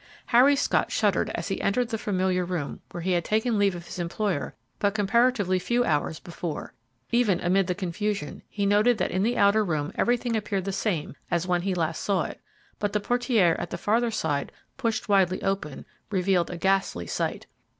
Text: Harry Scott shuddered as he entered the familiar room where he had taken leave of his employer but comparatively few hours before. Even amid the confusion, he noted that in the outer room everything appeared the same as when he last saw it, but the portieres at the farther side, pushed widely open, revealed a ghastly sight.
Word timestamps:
Harry 0.25 0.55
Scott 0.55 0.91
shuddered 0.91 1.29
as 1.35 1.47
he 1.49 1.61
entered 1.61 1.89
the 1.89 1.97
familiar 1.99 2.43
room 2.43 2.81
where 2.89 3.01
he 3.03 3.11
had 3.11 3.23
taken 3.23 3.59
leave 3.59 3.75
of 3.75 3.85
his 3.85 3.99
employer 3.99 4.55
but 4.79 4.95
comparatively 4.95 5.59
few 5.59 5.83
hours 5.83 6.19
before. 6.19 6.73
Even 7.11 7.39
amid 7.39 7.67
the 7.67 7.75
confusion, 7.75 8.41
he 8.49 8.65
noted 8.65 8.97
that 8.97 9.11
in 9.11 9.21
the 9.21 9.37
outer 9.37 9.63
room 9.63 9.91
everything 9.93 10.35
appeared 10.35 10.65
the 10.65 10.71
same 10.71 11.15
as 11.29 11.45
when 11.45 11.61
he 11.61 11.75
last 11.75 12.01
saw 12.01 12.23
it, 12.23 12.41
but 12.79 12.93
the 12.93 12.99
portieres 12.99 13.59
at 13.59 13.69
the 13.69 13.77
farther 13.77 14.09
side, 14.09 14.51
pushed 14.75 15.07
widely 15.07 15.39
open, 15.43 15.85
revealed 16.09 16.49
a 16.49 16.57
ghastly 16.57 17.05
sight. 17.05 17.45